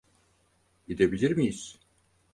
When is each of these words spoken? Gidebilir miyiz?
Gidebilir 0.87 1.31
miyiz? 1.31 1.79